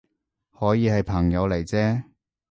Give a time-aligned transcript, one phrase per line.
[0.57, 2.01] 可以係朋友嚟啫